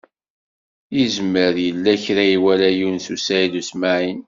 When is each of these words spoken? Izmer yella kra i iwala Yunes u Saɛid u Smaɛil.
Izmer 1.03 1.53
yella 1.65 1.93
kra 2.03 2.23
i 2.27 2.31
iwala 2.35 2.69
Yunes 2.79 3.07
u 3.15 3.17
Saɛid 3.25 3.53
u 3.61 3.63
Smaɛil. 3.69 4.19